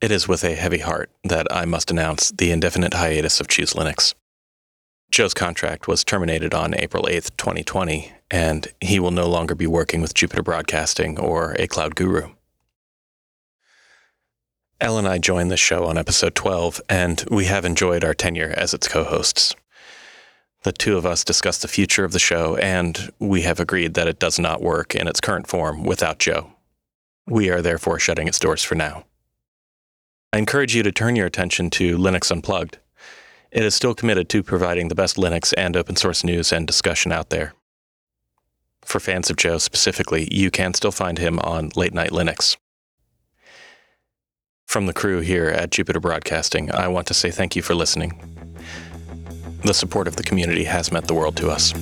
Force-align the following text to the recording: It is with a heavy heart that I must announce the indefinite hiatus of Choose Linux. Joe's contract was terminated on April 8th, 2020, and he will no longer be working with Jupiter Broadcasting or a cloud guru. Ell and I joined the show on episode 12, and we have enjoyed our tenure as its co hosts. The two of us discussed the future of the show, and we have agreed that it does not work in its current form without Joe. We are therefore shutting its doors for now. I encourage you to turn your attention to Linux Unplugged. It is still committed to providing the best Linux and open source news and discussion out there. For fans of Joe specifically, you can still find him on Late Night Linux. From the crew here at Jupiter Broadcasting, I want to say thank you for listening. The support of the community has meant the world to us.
It 0.00 0.12
is 0.12 0.28
with 0.28 0.44
a 0.44 0.54
heavy 0.54 0.78
heart 0.78 1.10
that 1.24 1.48
I 1.50 1.64
must 1.64 1.90
announce 1.90 2.30
the 2.30 2.52
indefinite 2.52 2.94
hiatus 2.94 3.40
of 3.40 3.48
Choose 3.48 3.72
Linux. 3.72 4.14
Joe's 5.10 5.34
contract 5.34 5.88
was 5.88 6.04
terminated 6.04 6.54
on 6.54 6.72
April 6.74 7.04
8th, 7.04 7.36
2020, 7.36 8.12
and 8.30 8.68
he 8.80 9.00
will 9.00 9.10
no 9.10 9.28
longer 9.28 9.56
be 9.56 9.66
working 9.66 10.00
with 10.00 10.14
Jupiter 10.14 10.42
Broadcasting 10.42 11.18
or 11.18 11.56
a 11.58 11.66
cloud 11.66 11.96
guru. 11.96 12.30
Ell 14.80 14.98
and 14.98 15.08
I 15.08 15.18
joined 15.18 15.50
the 15.50 15.56
show 15.56 15.86
on 15.86 15.98
episode 15.98 16.36
12, 16.36 16.80
and 16.88 17.24
we 17.28 17.46
have 17.46 17.64
enjoyed 17.64 18.04
our 18.04 18.14
tenure 18.14 18.54
as 18.56 18.72
its 18.72 18.86
co 18.86 19.02
hosts. 19.02 19.56
The 20.62 20.70
two 20.70 20.96
of 20.96 21.06
us 21.06 21.24
discussed 21.24 21.62
the 21.62 21.68
future 21.68 22.04
of 22.04 22.12
the 22.12 22.20
show, 22.20 22.54
and 22.58 23.10
we 23.18 23.42
have 23.42 23.58
agreed 23.58 23.94
that 23.94 24.06
it 24.06 24.20
does 24.20 24.38
not 24.38 24.62
work 24.62 24.94
in 24.94 25.08
its 25.08 25.20
current 25.20 25.48
form 25.48 25.82
without 25.82 26.20
Joe. 26.20 26.52
We 27.26 27.50
are 27.50 27.62
therefore 27.62 27.98
shutting 27.98 28.28
its 28.28 28.38
doors 28.38 28.62
for 28.62 28.76
now. 28.76 29.04
I 30.32 30.38
encourage 30.38 30.74
you 30.74 30.82
to 30.82 30.92
turn 30.92 31.16
your 31.16 31.26
attention 31.26 31.70
to 31.70 31.96
Linux 31.96 32.30
Unplugged. 32.30 32.78
It 33.50 33.64
is 33.64 33.74
still 33.74 33.94
committed 33.94 34.28
to 34.28 34.42
providing 34.42 34.88
the 34.88 34.94
best 34.94 35.16
Linux 35.16 35.54
and 35.56 35.74
open 35.74 35.96
source 35.96 36.22
news 36.22 36.52
and 36.52 36.66
discussion 36.66 37.12
out 37.12 37.30
there. 37.30 37.54
For 38.82 39.00
fans 39.00 39.30
of 39.30 39.36
Joe 39.36 39.56
specifically, 39.56 40.28
you 40.30 40.50
can 40.50 40.74
still 40.74 40.92
find 40.92 41.18
him 41.18 41.38
on 41.40 41.70
Late 41.76 41.94
Night 41.94 42.10
Linux. 42.10 42.58
From 44.66 44.84
the 44.84 44.92
crew 44.92 45.20
here 45.20 45.46
at 45.48 45.70
Jupiter 45.70 45.98
Broadcasting, 45.98 46.70
I 46.72 46.88
want 46.88 47.06
to 47.06 47.14
say 47.14 47.30
thank 47.30 47.56
you 47.56 47.62
for 47.62 47.74
listening. 47.74 48.20
The 49.64 49.72
support 49.72 50.06
of 50.06 50.16
the 50.16 50.22
community 50.22 50.64
has 50.64 50.92
meant 50.92 51.06
the 51.06 51.14
world 51.14 51.36
to 51.38 51.48
us. 51.48 51.72